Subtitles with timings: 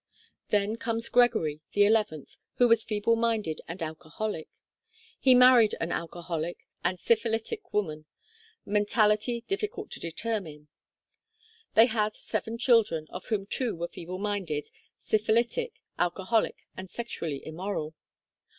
[0.47, 4.49] Then comes Gregory, the eleventh, who was feeble minded and alcoholic.
[5.19, 8.07] He married an alcoholic and syphilitic woman,
[8.65, 10.69] mentality difficult to determine.
[11.75, 14.65] They had seven children, of whom two were feeble minded,
[14.97, 17.93] syphilitic, alcoholic, and sexually immoral.